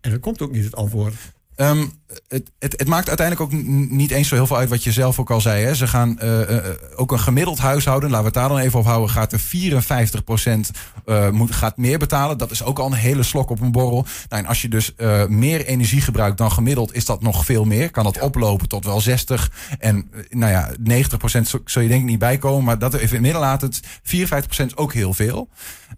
En 0.00 0.12
er 0.12 0.18
komt 0.18 0.42
ook 0.42 0.52
niet 0.52 0.64
het 0.64 0.76
antwoord. 0.76 1.14
Ehm, 1.62 1.86
het, 2.28 2.50
het, 2.58 2.74
het 2.78 2.88
maakt 2.88 3.08
uiteindelijk 3.08 3.52
ook 3.52 3.62
niet 3.90 4.10
eens 4.10 4.28
zo 4.28 4.34
heel 4.34 4.46
veel 4.46 4.56
uit 4.56 4.68
wat 4.68 4.84
je 4.84 4.92
zelf 4.92 5.18
ook 5.18 5.30
al 5.30 5.40
zei. 5.40 5.64
Hè. 5.64 5.74
Ze 5.74 5.86
gaan 5.86 6.18
eh, 6.18 6.56
eh, 6.56 6.64
ook 6.96 7.12
een 7.12 7.20
gemiddeld 7.20 7.58
huishouden, 7.58 8.10
laten 8.10 8.24
we 8.24 8.30
het 8.30 8.40
daar 8.40 8.48
dan 8.48 8.66
even 8.66 8.78
op 8.78 8.84
houden, 8.84 9.10
gaat 9.10 9.32
er 9.32 9.40
54% 9.40 10.70
eh, 11.04 11.30
moet, 11.30 11.52
gaat 11.52 11.76
meer 11.76 11.98
betalen. 11.98 12.38
Dat 12.38 12.50
is 12.50 12.62
ook 12.62 12.78
al 12.78 12.86
een 12.86 12.92
hele 12.92 13.22
slok 13.22 13.50
op 13.50 13.60
een 13.60 13.72
borrel. 13.72 14.06
Nou, 14.28 14.42
en 14.42 14.48
als 14.48 14.62
je 14.62 14.68
dus 14.68 14.94
eh, 14.94 15.26
meer 15.26 15.64
energie 15.64 16.00
gebruikt 16.00 16.38
dan 16.38 16.52
gemiddeld, 16.52 16.94
is 16.94 17.04
dat 17.04 17.22
nog 17.22 17.44
veel 17.44 17.64
meer. 17.64 17.90
Kan 17.90 18.04
dat 18.04 18.20
oplopen 18.20 18.68
tot 18.68 18.84
wel 18.84 19.00
60. 19.00 19.50
En 19.78 20.08
eh, 20.12 20.20
nou 20.30 20.52
ja, 20.52 20.70
90 20.80 21.30
zul 21.30 21.60
zul 21.64 21.82
je 21.82 21.88
denk 21.88 22.00
ik 22.00 22.06
niet 22.08 22.18
bijkomen. 22.18 22.64
Maar 22.64 22.78
dat 22.78 22.94
even 22.94 23.06
in 23.06 23.12
het 23.12 23.22
midden 23.22 23.40
laat 23.40 23.60
het 23.60 23.80
54% 23.82 23.86
is 24.66 24.76
ook 24.76 24.92
heel 24.92 25.12
veel. 25.14 25.48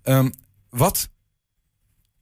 Ehm, 0.03 0.31
wat 0.71 1.09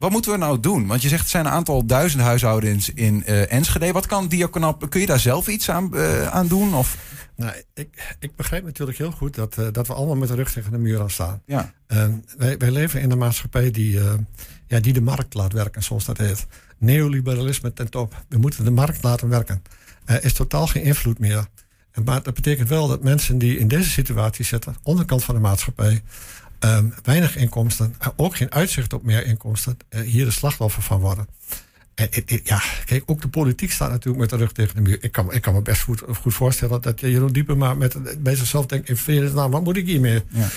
wat 0.02 0.10
moeten 0.10 0.32
we 0.32 0.38
nou 0.38 0.60
doen? 0.60 0.86
Want 0.86 1.02
je 1.02 1.08
zegt 1.08 1.20
het 1.20 1.30
zijn 1.30 1.46
een 1.46 1.52
aantal 1.52 1.86
duizend 1.86 2.22
huishoudens 2.22 2.90
in 2.90 3.24
eh, 3.24 3.52
Enschede. 3.52 3.92
Wat 3.92 4.06
kan 4.06 4.28
Diakonaal? 4.28 4.76
Kun 4.76 5.00
je 5.00 5.06
daar 5.06 5.18
zelf 5.18 5.48
iets 5.48 5.70
aan, 5.70 5.96
eh, 5.96 6.26
aan 6.26 6.46
doen? 6.46 6.74
Of, 6.74 6.96
Nou, 7.36 7.52
ik, 7.74 8.16
ik 8.18 8.36
begrijp 8.36 8.64
natuurlijk 8.64 8.98
heel 8.98 9.10
goed 9.10 9.34
dat, 9.34 9.58
eh, 9.58 9.66
dat 9.72 9.86
we 9.86 9.94
allemaal 9.94 10.16
met 10.16 10.28
de 10.28 10.34
rug 10.34 10.52
tegen 10.52 10.72
de 10.72 10.78
muur 10.78 11.00
aan 11.00 11.10
staan. 11.10 11.42
ja. 11.46 11.72
Wij, 12.36 12.56
wij 12.56 12.70
leven 12.70 13.00
in 13.00 13.10
een 13.10 13.18
maatschappij 13.18 13.70
die, 13.70 14.00
ja, 14.66 14.80
die 14.80 14.92
de 14.92 15.00
markt 15.00 15.34
laat 15.34 15.52
werken, 15.52 15.82
zoals 15.82 16.04
dat 16.04 16.18
heet. 16.18 16.46
Neoliberalisme 16.78 17.72
ten 17.72 17.90
top. 17.90 18.24
We 18.28 18.38
moeten 18.38 18.64
de 18.64 18.70
markt 18.70 19.02
laten 19.02 19.28
werken. 19.28 19.62
Er 20.04 20.24
is 20.24 20.32
totaal 20.32 20.66
geen 20.66 20.82
invloed 20.82 21.18
meer. 21.18 21.46
Maar 22.04 22.22
dat 22.22 22.34
betekent 22.34 22.68
wel 22.68 22.88
dat 22.88 23.02
mensen 23.02 23.38
die 23.38 23.58
in 23.58 23.68
deze 23.68 23.90
situatie 23.90 24.44
zitten, 24.44 24.76
onderkant 24.82 25.24
van 25.24 25.34
de 25.34 25.40
maatschappij, 25.40 26.02
ehm, 26.62 26.86
weinig 27.02 27.36
inkomsten, 27.36 27.94
eh, 27.98 28.08
ook 28.16 28.36
geen 28.36 28.52
uitzicht 28.52 28.92
op 28.92 29.02
meer 29.02 29.26
inkomsten, 29.26 29.76
eh, 29.88 30.00
hier 30.00 30.24
de 30.24 30.30
slachtoffer 30.30 30.82
van 30.82 31.00
worden. 31.00 31.26
En, 31.94 32.08
ja, 32.44 32.62
kijk, 32.84 33.02
ook 33.06 33.20
de 33.20 33.28
politiek 33.28 33.72
staat 33.72 33.90
natuurlijk 33.90 34.20
met 34.20 34.30
de 34.30 34.36
rug 34.36 34.52
tegen 34.52 34.74
de 34.74 34.80
muur. 34.80 34.98
Ik 35.00 35.12
kan, 35.12 35.32
ik 35.32 35.42
kan 35.42 35.54
me 35.54 35.62
best 35.62 35.82
goed, 35.82 36.02
goed 36.20 36.34
voorstellen 36.34 36.82
dat 36.82 37.00
Jeroen 37.00 37.32
Diepema 37.32 37.74
met, 37.74 38.22
bij 38.22 38.36
zichzelf 38.36 38.66
denkt... 38.66 38.88
in 38.88 38.96
vrede, 38.96 39.32
nou, 39.32 39.50
wat 39.50 39.64
moet 39.64 39.76
ik 39.76 39.86
hiermee? 39.86 40.22
Ja. 40.28 40.48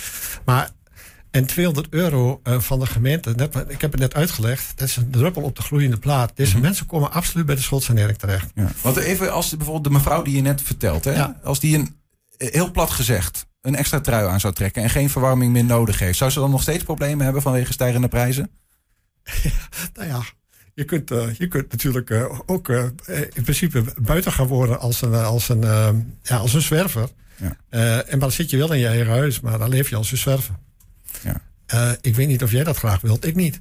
Maar 0.45 0.69
en 1.35 1.45
200 1.45 1.87
euro 1.89 2.41
uh, 2.43 2.59
van 2.59 2.79
de 2.79 2.85
gemeente, 2.85 3.33
net, 3.35 3.55
ik 3.67 3.81
heb 3.81 3.91
het 3.91 4.01
net 4.01 4.13
uitgelegd, 4.13 4.73
dat 4.75 4.87
is 4.87 4.95
een 4.95 5.09
druppel 5.09 5.41
op 5.41 5.55
de 5.55 5.61
gloeiende 5.61 5.97
plaat. 5.97 6.31
Deze 6.35 6.53
mhm. 6.53 6.61
mensen 6.61 6.85
komen 6.85 7.11
absoluut 7.11 7.45
bij 7.45 7.55
de 7.55 7.61
schuldsanering 7.61 8.17
terecht. 8.17 8.51
Ja. 8.55 8.71
Want 8.81 8.97
even 8.97 9.33
als 9.33 9.49
bijvoorbeeld 9.49 9.83
de 9.83 9.89
mevrouw 9.89 10.21
die 10.21 10.35
je 10.35 10.41
net 10.41 10.61
vertelt, 10.61 11.03
hè, 11.03 11.25
als 11.43 11.59
die 11.59 11.77
een, 11.77 11.95
heel 12.37 12.71
plat 12.71 12.89
gezegd, 12.89 13.45
een 13.65 13.75
extra 13.75 13.99
trui 13.99 14.27
aan 14.27 14.39
zou 14.39 14.53
trekken 14.53 14.83
en 14.83 14.89
geen 14.89 15.09
verwarming 15.09 15.51
meer 15.51 15.65
nodig 15.65 15.99
heeft, 15.99 16.17
zou 16.17 16.31
ze 16.31 16.39
dan 16.39 16.51
nog 16.51 16.61
steeds 16.61 16.83
problemen 16.83 17.23
hebben 17.23 17.41
vanwege 17.41 17.73
stijgende 17.73 18.07
prijzen? 18.07 18.49
nou 19.95 20.07
ja, 20.07 20.23
je 20.73 20.83
kunt, 20.83 21.11
uh, 21.11 21.33
je 21.33 21.47
kunt 21.47 21.71
natuurlijk 21.71 22.09
uh, 22.09 22.39
ook 22.45 22.67
uh, 22.67 22.83
in 23.33 23.43
principe 23.43 23.83
buiten 24.01 24.31
gaan 24.31 24.47
wonen 24.47 24.79
als 24.79 25.01
een, 25.01 25.13
als 25.13 25.49
een, 25.49 25.61
ja, 26.21 26.37
als 26.37 26.53
een 26.53 26.61
zwerver. 26.61 27.09
Ja. 27.37 27.57
en 27.69 28.05
maar 28.09 28.19
dan 28.19 28.31
zit 28.31 28.49
je 28.49 28.57
wel 28.57 28.73
in 28.73 28.79
je 28.79 28.87
eigen 28.87 29.11
huis, 29.11 29.39
maar 29.39 29.57
dan 29.57 29.69
leef 29.69 29.89
je 29.89 29.95
als 29.95 30.11
een 30.11 30.17
zwerver. 30.17 30.55
Ja. 31.21 31.97
ik 32.01 32.15
weet 32.15 32.27
niet 32.27 32.43
of 32.43 32.51
jij 32.51 32.63
dat 32.63 32.77
graag 32.77 33.01
wilt, 33.01 33.25
ik 33.25 33.35
niet. 33.35 33.57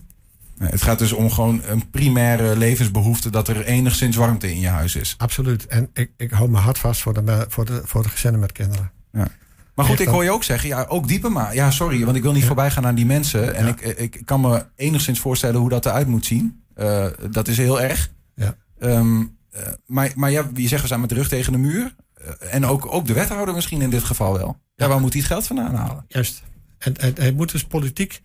Nee, 0.59 0.69
het 0.69 0.83
gaat 0.83 0.99
dus 0.99 1.13
om 1.13 1.31
gewoon 1.31 1.63
een 1.65 1.91
primaire 1.91 2.57
levensbehoefte 2.57 3.31
dat 3.31 3.49
er 3.49 3.65
enigszins 3.65 4.17
warmte 4.17 4.51
in 4.51 4.61
je 4.61 4.69
huis 4.69 4.97
is. 4.97 5.15
Absoluut. 5.19 5.67
En 5.67 5.91
ik, 5.93 6.11
ik 6.17 6.31
hou 6.31 6.51
me 6.51 6.59
hard 6.59 6.79
vast 6.79 7.01
voor 7.01 7.25
de, 7.25 7.47
voor 7.49 7.65
de, 7.65 7.83
voor 7.85 8.03
de 8.03 8.09
gezinnen 8.09 8.41
met 8.41 8.53
kinderen. 8.53 8.91
Ja. 9.13 9.29
Maar 9.75 9.85
goed, 9.85 10.01
ik 10.01 10.09
hoor 10.09 10.25
je 10.25 10.31
ook 10.31 10.45
zeggen, 10.45 10.69
ja, 10.69 10.85
ook 10.89 11.09
dieper 11.09 11.33
maar. 11.33 11.55
Ja, 11.55 11.71
sorry, 11.71 12.05
want 12.05 12.17
ik 12.17 12.23
wil 12.23 12.33
niet 12.33 12.45
voorbij 12.45 12.71
gaan 12.71 12.87
aan 12.87 12.95
die 12.95 13.07
mensen. 13.07 13.55
En 13.55 13.67
ik, 13.67 13.81
ik 13.81 14.23
kan 14.25 14.41
me 14.41 14.67
enigszins 14.77 15.21
voorstellen 15.21 15.61
hoe 15.61 15.69
dat 15.69 15.87
eruit 15.87 16.07
moet 16.07 16.27
zien. 16.27 16.63
Uh, 16.77 17.07
dat 17.31 17.49
is 17.49 17.57
heel 17.57 17.81
erg. 17.81 18.11
Ja. 18.35 18.57
Um, 18.79 19.37
uh, 19.55 19.61
maar 19.87 20.13
maar 20.15 20.31
ja, 20.31 20.51
je 20.55 20.69
zegt 20.69 20.83
we 20.83 20.89
zijn 20.89 21.01
met 21.01 21.09
de 21.09 21.15
rug 21.15 21.29
tegen 21.29 21.53
de 21.53 21.59
muur. 21.59 21.95
Uh, 22.23 22.55
en 22.55 22.67
ook, 22.67 22.93
ook 22.95 23.07
de 23.07 23.13
wethouder 23.13 23.55
misschien 23.55 23.83
in 23.83 23.91
dit 23.91 24.05
geval 24.05 24.33
wel. 24.33 24.59
Ja, 24.77 24.89
waar 24.89 25.01
moet 25.01 25.13
hij 25.13 25.21
het 25.21 25.31
geld 25.31 25.47
vandaan 25.47 25.75
halen? 25.75 26.05
Juist. 26.09 26.43
En, 26.79 26.97
en 26.97 27.13
hij 27.17 27.33
moet 27.33 27.53
dus 27.53 27.65
politiek 27.65 28.23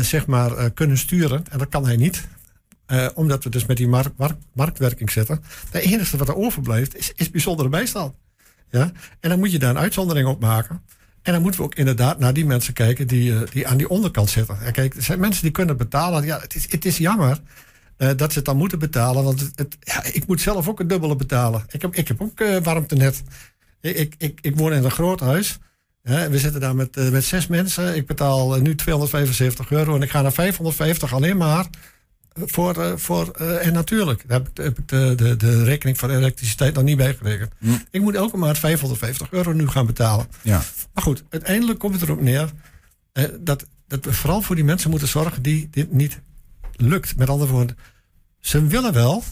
zeg 0.00 0.26
maar 0.26 0.70
kunnen 0.70 0.98
sturen. 0.98 1.44
En 1.50 1.58
dat 1.58 1.68
kan 1.68 1.84
hij 1.84 1.96
niet. 1.96 2.28
omdat 3.14 3.44
we 3.44 3.50
dus 3.50 3.66
met 3.66 3.76
die 3.76 3.88
mark, 3.88 4.12
mark, 4.16 4.36
marktwerking 4.52 5.10
zitten. 5.10 5.42
Het 5.70 5.82
enige 5.82 6.16
wat 6.16 6.28
er 6.28 6.36
overblijft 6.36 6.96
is, 6.96 7.12
is 7.16 7.30
bijzondere 7.30 7.68
bijstand. 7.68 8.14
Ja? 8.70 8.92
En 9.20 9.28
dan 9.30 9.38
moet 9.38 9.52
je 9.52 9.58
daar 9.58 9.70
een 9.70 9.78
uitzondering 9.78 10.28
op 10.28 10.40
maken. 10.40 10.82
En 11.22 11.32
dan 11.32 11.42
moeten 11.42 11.60
we 11.60 11.66
ook 11.66 11.74
inderdaad 11.74 12.18
naar 12.18 12.32
die 12.32 12.46
mensen 12.46 12.74
kijken 12.74 13.06
die, 13.06 13.44
die 13.50 13.66
aan 13.66 13.76
die 13.76 13.88
onderkant 13.88 14.30
zitten. 14.30 14.60
En 14.60 14.72
kijk, 14.72 14.94
er 14.94 15.02
zijn 15.02 15.20
mensen 15.20 15.42
die 15.42 15.50
kunnen 15.50 15.76
betalen. 15.76 16.24
Ja, 16.24 16.40
het 16.40 16.54
is, 16.54 16.72
het 16.72 16.84
is 16.84 16.98
jammer 16.98 17.40
uh, 17.98 18.10
dat 18.16 18.30
ze 18.30 18.36
het 18.36 18.46
dan 18.46 18.56
moeten 18.56 18.78
betalen. 18.78 19.24
Want 19.24 19.50
het, 19.54 19.76
ja, 19.80 20.04
ik 20.04 20.26
moet 20.26 20.40
zelf 20.40 20.68
ook 20.68 20.80
een 20.80 20.88
dubbele 20.88 21.16
betalen. 21.16 21.64
Ik 21.70 21.82
heb, 21.82 21.94
ik 21.94 22.08
heb 22.08 22.20
ook 22.20 22.40
uh, 22.40 22.56
warmtenet. 22.56 23.22
Ik, 23.80 24.14
ik, 24.18 24.38
ik 24.40 24.56
woon 24.56 24.72
in 24.72 24.84
een 24.84 24.90
groot 24.90 25.20
huis. 25.20 25.58
we 26.02 26.38
zitten 26.38 26.60
daar 26.60 26.74
met, 26.74 27.10
met 27.10 27.24
zes 27.24 27.46
mensen. 27.46 27.96
Ik 27.96 28.06
betaal 28.06 28.60
nu 28.60 28.74
275 28.74 29.70
euro 29.70 29.94
en 29.94 30.02
ik 30.02 30.10
ga 30.10 30.22
naar 30.22 30.32
550 30.32 31.14
alleen 31.14 31.36
maar 31.36 31.66
voor, 32.44 32.98
voor 33.00 33.30
en 33.30 33.72
natuurlijk. 33.72 34.24
Daar 34.26 34.38
heb, 34.38 34.56
heb 34.56 34.78
ik 34.78 34.88
de, 34.88 35.14
de, 35.16 35.36
de 35.36 35.64
rekening 35.64 35.98
van 35.98 36.10
elektriciteit 36.10 36.74
nog 36.74 36.84
niet 36.84 36.96
bijgerekend. 36.96 37.52
Hm. 37.58 37.70
Ik 37.90 38.00
moet 38.00 38.14
elke 38.14 38.36
maand 38.36 38.58
550 38.58 39.30
euro 39.30 39.52
nu 39.52 39.68
gaan 39.68 39.86
betalen. 39.86 40.26
Ja. 40.42 40.62
Maar 40.94 41.02
goed, 41.02 41.24
uiteindelijk 41.28 41.78
komt 41.78 41.94
het 41.94 42.02
erop 42.02 42.20
neer 42.20 42.52
dat, 43.40 43.66
dat 43.86 44.04
we 44.04 44.12
vooral 44.12 44.42
voor 44.42 44.54
die 44.54 44.64
mensen 44.64 44.90
moeten 44.90 45.08
zorgen 45.08 45.42
die 45.42 45.68
dit 45.70 45.92
niet 45.92 46.20
lukt. 46.76 47.16
Met 47.16 47.28
andere 47.28 47.52
woorden, 47.52 47.76
ze 48.40 48.66
willen 48.66 48.92
wel, 48.92 49.22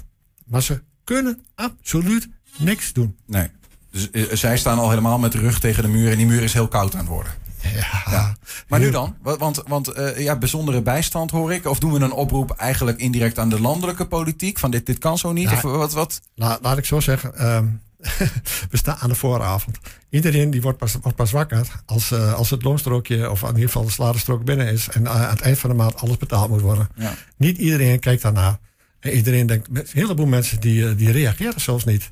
maar 0.47 0.63
ze 0.63 0.83
kunnen 1.05 1.43
absoluut 1.55 2.29
niks 2.59 2.93
doen. 2.93 3.17
Nee. 3.27 3.49
Dus 3.91 4.41
zij 4.41 4.59
staan 4.59 4.79
al 4.79 4.89
helemaal 4.89 5.19
met 5.19 5.33
de 5.33 5.39
rug 5.39 5.61
tegen 5.61 5.83
de 5.83 5.89
muur 5.89 6.11
en 6.11 6.17
die 6.17 6.27
muur 6.27 6.43
is 6.43 6.53
heel 6.53 6.69
koud 6.69 6.93
aan 6.95 7.01
het 7.01 7.09
worden. 7.09 7.33
Ja. 7.75 8.03
ja. 8.11 8.37
Maar 8.69 8.81
nu 8.81 8.91
dan? 8.91 9.17
Want, 9.23 9.63
want 9.67 9.99
uh, 9.99 10.19
ja, 10.19 10.37
bijzondere 10.37 10.83
bijstand 10.83 11.31
hoor 11.31 11.53
ik. 11.53 11.67
Of 11.67 11.79
doen 11.79 11.93
we 11.93 12.01
een 12.01 12.13
oproep 12.13 12.51
eigenlijk 12.51 12.99
indirect 12.99 13.39
aan 13.39 13.49
de 13.49 13.61
landelijke 13.61 14.07
politiek? 14.07 14.59
Van 14.59 14.71
dit, 14.71 14.87
dit 14.87 14.99
kan 14.99 15.19
zo 15.19 15.33
niet? 15.33 15.51
Of 15.51 15.63
wat, 15.63 15.93
wat? 15.93 16.21
Nou, 16.35 16.59
laat 16.63 16.79
ik 16.79 16.85
zo 16.85 17.01
zeggen. 17.01 17.47
Um, 17.47 17.81
we 18.71 18.77
staan 18.77 18.97
aan 18.97 19.09
de 19.09 19.15
vooravond. 19.15 19.79
Iedereen 20.11 20.51
die 20.51 20.63
wordt 20.63 20.79
pas, 20.79 20.97
wordt 21.03 21.17
pas 21.17 21.31
wakker 21.31 21.67
als, 21.87 22.13
uh, 22.13 22.35
als 22.35 22.51
het 22.51 22.63
loonstrookje, 22.63 23.31
of 23.31 23.43
in 23.43 23.49
ieder 23.49 23.63
geval 23.63 23.85
de 23.85 23.91
salarisstrook 23.91 24.45
binnen 24.45 24.67
is. 24.67 24.89
En 24.89 25.03
uh, 25.03 25.11
aan 25.11 25.31
het 25.31 25.41
eind 25.41 25.59
van 25.59 25.71
de 25.71 25.77
maand 25.77 25.97
alles 25.97 26.17
betaald 26.17 26.49
moet 26.49 26.61
worden. 26.61 26.89
Ja. 26.95 27.15
Niet 27.37 27.59
iedereen 27.59 27.99
kijkt 27.99 28.23
daarnaar. 28.23 28.59
En 29.01 29.13
iedereen 29.13 29.47
denkt, 29.47 29.69
een 29.73 29.87
heleboel 29.93 30.27
mensen 30.27 30.61
die, 30.61 30.95
die 30.95 31.11
reageren 31.11 31.61
zelfs 31.61 31.85
niet. 31.85 32.09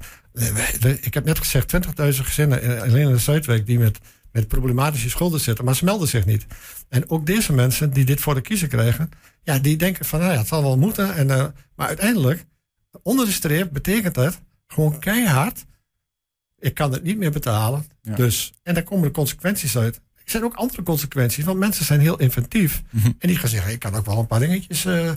Ik 1.00 1.14
heb 1.14 1.24
net 1.24 1.38
gezegd, 1.38 1.74
20.000 1.74 1.82
gezinnen 1.98 2.80
alleen 2.80 3.06
in 3.06 3.12
de 3.12 3.18
Zuidwijk 3.18 3.66
die 3.66 3.78
met, 3.78 3.98
met 4.34 4.48
problematische 4.48 5.10
schulden 5.10 5.40
zitten, 5.40 5.64
maar 5.64 5.76
ze 5.76 5.84
melden 5.84 6.08
zich 6.08 6.26
niet. 6.26 6.46
En 6.88 7.10
ook 7.10 7.26
deze 7.26 7.52
mensen 7.52 7.90
die 7.90 8.04
dit 8.04 8.20
voor 8.20 8.34
de 8.34 8.40
kiezer 8.40 8.68
krijgen, 8.68 9.10
ja, 9.42 9.58
die 9.58 9.76
denken 9.76 10.04
van, 10.04 10.20
nou 10.20 10.32
ja, 10.32 10.38
het 10.38 10.48
zal 10.48 10.62
wel 10.62 10.78
moeten. 10.78 11.14
En, 11.14 11.54
maar 11.76 11.86
uiteindelijk, 11.88 12.44
onder 13.02 13.26
de 13.26 13.32
streep 13.32 13.72
betekent 13.72 14.14
dat 14.14 14.40
gewoon 14.66 14.98
keihard 14.98 15.64
ik 16.64 16.74
kan 16.74 16.92
het 16.92 17.02
niet 17.02 17.18
meer 17.18 17.30
betalen. 17.30 17.86
Dus, 18.02 18.52
en 18.62 18.74
daar 18.74 18.82
komen 18.82 19.04
de 19.04 19.14
consequenties 19.14 19.76
uit. 19.76 19.96
Er 19.96 20.30
zijn 20.30 20.44
ook 20.44 20.54
andere 20.54 20.82
consequenties, 20.82 21.44
want 21.44 21.58
mensen 21.58 21.84
zijn 21.84 22.00
heel 22.00 22.18
inventief. 22.18 22.82
Mhm. 22.90 23.06
En 23.18 23.28
die 23.28 23.36
gaan 23.36 23.48
zeggen, 23.48 23.72
ik 23.72 23.78
kan 23.78 23.94
ook 23.94 24.06
wel 24.06 24.18
een 24.18 24.26
paar 24.26 24.40
dingetjes, 24.40 24.84
uh, 24.84 25.04
een 25.06 25.16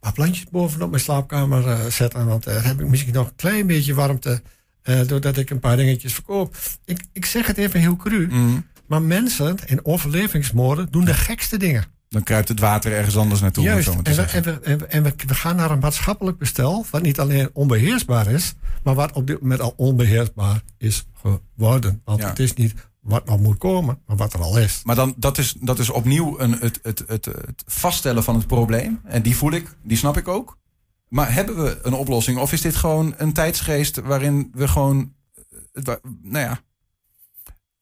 paar 0.00 0.12
plantjes 0.12 0.44
bovenop 0.50 0.90
mijn 0.90 1.02
slaapkamer 1.02 1.66
uh, 1.66 1.86
zetten. 1.86 2.26
Want 2.26 2.44
daar 2.44 2.64
heb 2.64 2.80
ik 2.80 2.86
misschien 2.86 3.12
nog 3.12 3.26
een 3.26 3.36
klein 3.36 3.66
beetje 3.66 3.94
warmte, 3.94 4.42
uh, 4.88 5.00
doordat 5.06 5.36
ik 5.36 5.50
een 5.50 5.60
paar 5.60 5.76
dingetjes 5.76 6.14
verkoop. 6.14 6.56
Ik, 6.84 7.04
ik 7.12 7.24
zeg 7.26 7.46
het 7.46 7.58
even 7.58 7.80
heel 7.80 7.96
cru, 7.96 8.26
mhm. 8.26 8.60
maar 8.86 9.02
mensen 9.02 9.56
in 9.66 9.84
overlevingsmoorden 9.84 10.88
doen 10.90 11.04
de 11.04 11.14
gekste 11.14 11.56
dingen. 11.56 11.84
Dan 12.08 12.22
kruipt 12.22 12.48
het 12.48 12.60
water 12.60 12.92
ergens 12.92 13.16
anders 13.16 13.40
naartoe. 13.40 13.64
Juist, 13.64 13.88
en, 13.88 14.02
we, 14.02 14.22
en, 14.22 14.42
we, 14.42 14.86
en, 14.86 15.02
we, 15.02 15.14
we, 15.26 15.34
gaan 15.34 15.56
naar 15.56 15.70
een 15.70 15.78
maatschappelijk 15.78 16.38
bestel, 16.38 16.86
wat 16.90 17.02
niet 17.02 17.20
alleen 17.20 17.50
onbeheersbaar 17.52 18.26
is, 18.26 18.54
maar 18.82 18.94
wat 18.94 19.12
op 19.12 19.26
dit 19.26 19.40
moment 19.40 19.60
al 19.60 19.74
onbeheersbaar 19.76 20.62
is 20.78 21.06
geworden. 21.14 22.00
Want 22.04 22.22
het 22.22 22.38
is 22.38 22.54
niet 22.54 22.74
wat 23.00 23.24
nog 23.24 23.40
moet 23.40 23.58
komen, 23.58 23.98
maar 24.06 24.16
wat 24.16 24.32
er 24.32 24.40
al 24.40 24.58
is. 24.58 24.80
Maar 24.84 24.96
dan, 24.96 25.14
dat 25.16 25.38
is, 25.38 25.56
dat 25.60 25.78
is 25.78 25.90
opnieuw 25.90 26.40
een, 26.40 26.52
het, 26.52 26.78
het, 26.82 27.04
het, 27.06 27.24
het 27.24 27.64
vaststellen 27.66 28.24
van 28.24 28.34
het 28.34 28.46
probleem. 28.46 29.00
En 29.04 29.22
die 29.22 29.36
voel 29.36 29.52
ik, 29.52 29.76
die 29.82 29.96
snap 29.96 30.16
ik 30.16 30.28
ook. 30.28 30.58
Maar 31.08 31.32
hebben 31.32 31.64
we 31.64 31.78
een 31.82 31.92
oplossing? 31.92 32.38
Of 32.38 32.52
is 32.52 32.60
dit 32.60 32.76
gewoon 32.76 33.14
een 33.16 33.32
tijdsgeest 33.32 34.00
waarin 34.00 34.50
we 34.52 34.68
gewoon, 34.68 35.14
nou 36.02 36.44
ja, 36.44 36.60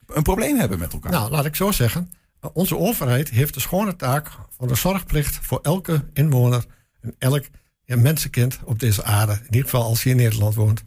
een 0.07 0.23
probleem 0.23 0.59
hebben 0.59 0.79
met 0.79 0.93
elkaar? 0.93 1.13
Nou, 1.13 1.31
laat 1.31 1.45
ik 1.45 1.57
zo 1.57 1.71
zeggen. 1.71 2.11
Onze 2.53 2.79
overheid 2.79 3.31
heeft 3.31 3.55
de 3.55 3.61
schone 3.61 3.97
taak 3.97 4.31
van 4.51 4.69
de 4.69 4.75
zorgplicht 4.75 5.39
voor 5.43 5.59
elke 5.63 6.05
inwoner 6.13 6.65
en 7.01 7.15
elk 7.19 7.45
ja, 7.85 7.97
mensenkind 7.97 8.59
op 8.65 8.79
deze 8.79 9.05
aarde. 9.05 9.33
In 9.33 9.45
ieder 9.45 9.63
geval 9.63 9.83
als 9.83 10.03
hij 10.03 10.13
in 10.13 10.19
Nederland 10.19 10.55
woont. 10.55 10.83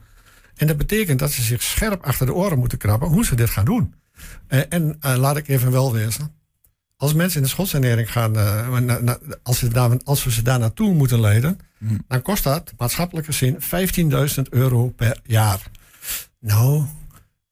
En 0.56 0.68
dat 0.68 0.78
betekent 0.78 1.20
dat 1.20 1.32
ze 1.32 1.42
zich 1.42 1.62
scherp 1.64 2.04
achter 2.04 2.26
de 2.26 2.34
oren 2.34 2.60
moeten 2.60 2.78
krabben 2.78 3.10
hoe 3.10 3.26
ze 3.26 3.36
dit 3.36 3.50
gaan 3.50 3.66
doen. 3.66 3.94
Uh, 4.50 4.62
en 4.70 4.98
laat 5.02 5.38
ik 5.38 5.48
even 5.48 5.72
wel 5.72 5.94
wezen. 5.94 6.36
Als 6.96 7.14
mensen 7.14 7.38
in 7.38 7.44
de 7.44 7.50
schoolsanering 7.50 8.12
gaan, 8.12 8.36
als, 9.44 9.62
we 9.62 9.68
daar, 9.68 9.98
als 10.04 10.24
we 10.24 10.32
ze 10.32 10.42
daar 10.42 10.60
naartoe 10.60 10.94
moeten 10.94 11.20
leiden, 11.20 11.60
hmm. 11.78 12.04
dan 12.08 12.22
kost 12.22 12.44
dat 12.44 12.74
maatschappelijke 12.78 13.32
zin 13.32 13.58
15.000 14.36 14.42
euro 14.50 14.90
per 14.90 15.20
jaar. 15.24 15.62
Nou, 16.40 16.84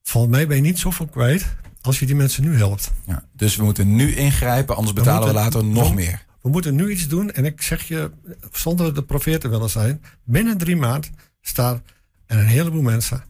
volgens 0.02 0.32
mij 0.32 0.46
ben 0.46 0.56
je 0.56 0.62
niet 0.62 0.78
zoveel 0.78 1.06
kwijt 1.06 1.46
als 1.80 1.98
je 1.98 2.06
die 2.06 2.14
mensen 2.14 2.42
nu 2.42 2.56
helpt. 2.56 2.92
Ja, 3.06 3.24
dus 3.32 3.56
we 3.56 3.64
moeten 3.64 3.94
nu 3.94 4.14
ingrijpen, 4.14 4.76
anders 4.76 4.94
betalen 4.94 5.28
we, 5.28 5.34
later 5.34 5.64
nog 5.64 5.94
meer. 5.94 6.24
We 6.42 6.48
moeten 6.48 6.74
nu 6.74 6.90
iets 6.90 7.08
doen. 7.08 7.30
En 7.30 7.44
ik 7.44 7.62
zeg 7.62 7.82
je, 7.82 8.10
zonder 8.52 8.94
de 8.94 9.02
profeet 9.02 9.40
te 9.40 9.48
willen 9.48 9.70
zijn, 9.70 10.02
binnen 10.24 10.58
drie 10.58 10.76
maanden 10.76 11.14
staan 11.40 11.82
er 12.26 12.38
een 12.38 12.46
heleboel 12.46 12.82
mensen, 12.82 13.24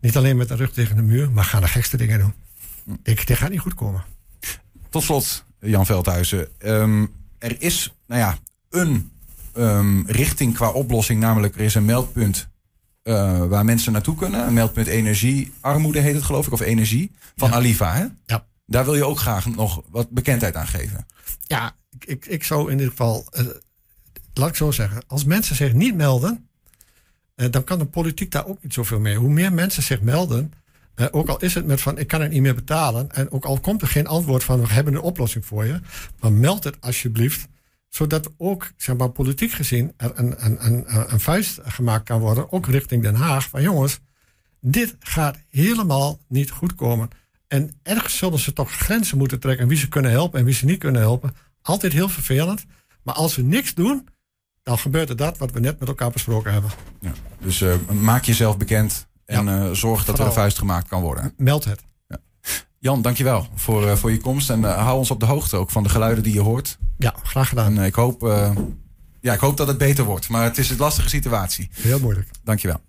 niet 0.00 0.16
alleen 0.16 0.36
met 0.36 0.48
de 0.48 0.54
rug 0.54 0.72
tegen 0.72 0.96
de 0.96 1.02
muur, 1.02 1.30
maar 1.30 1.44
gaan 1.44 1.62
de 1.62 1.68
gekste 1.68 1.96
dingen 1.96 2.18
doen. 2.18 2.34
Ik, 3.02 3.26
dit 3.26 3.36
gaat 3.36 3.50
niet 3.50 3.60
goed 3.60 3.74
komen. 3.74 4.04
Tot 4.88 5.02
slot, 5.02 5.44
Jan 5.60 5.86
Veldhuizen. 5.86 6.48
Um, 6.58 7.12
er 7.38 7.62
is, 7.62 7.94
nou 8.06 8.20
ja, 8.20 8.38
een 8.70 9.10
um, 9.56 10.04
richting 10.06 10.54
qua 10.54 10.70
oplossing, 10.70 11.20
namelijk 11.20 11.54
er 11.54 11.60
is 11.60 11.74
een 11.74 11.84
meldpunt 11.84 12.48
uh, 13.04 13.44
waar 13.44 13.64
mensen 13.64 13.92
naartoe 13.92 14.16
kunnen. 14.16 14.46
Een 14.46 14.52
meldpunt 14.52 14.86
energiearmoede 14.86 16.00
heet 16.00 16.14
het 16.14 16.22
geloof 16.22 16.46
ik, 16.46 16.52
of 16.52 16.60
energie, 16.60 17.10
van 17.36 17.52
Aliva. 17.52 17.94
Hè? 17.94 18.06
Ja. 18.26 18.46
Daar 18.66 18.84
wil 18.84 18.94
je 18.94 19.04
ook 19.04 19.18
graag 19.18 19.46
nog 19.46 19.82
wat 19.90 20.10
bekendheid 20.10 20.56
aan 20.56 20.66
geven. 20.66 21.06
Ja, 21.46 21.76
ik, 21.98 22.04
ik, 22.04 22.26
ik 22.26 22.44
zou 22.44 22.64
in 22.66 22.78
ieder 22.78 22.90
geval, 22.90 23.26
uh, 23.38 23.46
laat 24.34 24.48
ik 24.48 24.56
zo 24.56 24.70
zeggen, 24.70 25.02
als 25.06 25.24
mensen 25.24 25.56
zich 25.56 25.72
niet 25.72 25.94
melden, 25.94 26.48
uh, 27.36 27.50
dan 27.50 27.64
kan 27.64 27.78
de 27.78 27.84
politiek 27.84 28.30
daar 28.30 28.46
ook 28.46 28.62
niet 28.62 28.74
zoveel 28.74 29.00
mee. 29.00 29.16
Hoe 29.16 29.30
meer 29.30 29.52
mensen 29.52 29.82
zich 29.82 30.00
melden, 30.00 30.52
uh, 30.96 31.06
ook 31.10 31.28
al 31.28 31.40
is 31.40 31.54
het 31.54 31.66
met 31.66 31.80
van 31.80 31.98
ik 31.98 32.06
kan 32.06 32.20
het 32.20 32.30
niet 32.30 32.42
meer 32.42 32.54
betalen, 32.54 33.10
en 33.10 33.30
ook 33.30 33.44
al 33.44 33.60
komt 33.60 33.82
er 33.82 33.88
geen 33.88 34.06
antwoord 34.06 34.44
van 34.44 34.60
we 34.60 34.72
hebben 34.72 34.94
een 34.94 35.00
oplossing 35.00 35.46
voor 35.46 35.66
je, 35.66 35.80
maar 36.20 36.32
meld 36.32 36.64
het 36.64 36.80
alsjeblieft. 36.80 37.48
Zodat 37.90 38.30
ook, 38.36 38.70
zeg 38.76 38.96
maar, 38.96 39.10
politiek 39.10 39.52
gezien 39.52 39.92
er 39.96 40.12
een, 40.14 40.44
een, 40.44 40.66
een, 40.66 40.84
een 41.12 41.20
vuist 41.20 41.58
gemaakt 41.62 42.04
kan 42.04 42.20
worden, 42.20 42.52
ook 42.52 42.66
richting 42.66 43.02
Den 43.02 43.14
Haag. 43.14 43.48
Van 43.48 43.62
jongens, 43.62 44.00
dit 44.60 44.96
gaat 44.98 45.38
helemaal 45.48 46.18
niet 46.28 46.50
goed 46.50 46.74
komen. 46.74 47.08
En 47.48 47.70
ergens 47.82 48.16
zullen 48.16 48.38
ze 48.38 48.52
toch 48.52 48.72
grenzen 48.72 49.18
moeten 49.18 49.40
trekken. 49.40 49.68
Wie 49.68 49.78
ze 49.78 49.88
kunnen 49.88 50.10
helpen 50.10 50.38
en 50.38 50.44
wie 50.44 50.54
ze 50.54 50.64
niet 50.64 50.78
kunnen 50.78 51.00
helpen. 51.00 51.34
Altijd 51.62 51.92
heel 51.92 52.08
vervelend. 52.08 52.64
Maar 53.02 53.14
als 53.14 53.36
we 53.36 53.42
niks 53.42 53.74
doen, 53.74 54.08
dan 54.62 54.78
gebeurt 54.78 55.08
er 55.08 55.16
dat 55.16 55.38
wat 55.38 55.52
we 55.52 55.60
net 55.60 55.78
met 55.78 55.88
elkaar 55.88 56.10
besproken 56.10 56.52
hebben. 56.52 56.70
Ja, 57.00 57.12
dus 57.38 57.60
uh, 57.60 57.74
maak 57.88 58.24
jezelf 58.24 58.56
bekend 58.56 59.06
en 59.24 59.44
ja, 59.44 59.64
uh, 59.66 59.70
zorg 59.72 60.04
dat 60.04 60.18
er 60.18 60.26
een 60.26 60.32
vuist 60.32 60.58
gemaakt 60.58 60.88
kan 60.88 61.02
worden. 61.02 61.32
Meld 61.36 61.64
het. 61.64 61.82
Ja. 62.80 62.90
Jan, 62.90 63.02
dankjewel 63.02 63.46
voor, 63.54 63.84
uh, 63.84 63.92
voor 63.92 64.10
je 64.10 64.20
komst. 64.20 64.50
En 64.50 64.62
hou 64.62 64.98
ons 64.98 65.10
op 65.10 65.20
de 65.20 65.26
hoogte 65.26 65.56
ook 65.56 65.70
van 65.70 65.82
de 65.82 65.88
geluiden 65.88 66.22
die 66.22 66.32
je 66.32 66.40
hoort. 66.40 66.78
Ja, 66.98 67.14
graag 67.22 67.48
gedaan. 67.48 67.78
En 67.78 67.84
ik 67.84 67.94
hoop, 67.94 68.20
ja, 69.20 69.32
ik 69.32 69.40
hoop 69.40 69.56
dat 69.56 69.68
het 69.68 69.78
beter 69.78 70.04
wordt. 70.04 70.28
Maar 70.28 70.44
het 70.44 70.58
is 70.58 70.70
een 70.70 70.78
lastige 70.78 71.08
situatie. 71.08 71.68
Heel 71.72 72.00
moeilijk. 72.00 72.28
Dankjewel. 72.44 72.80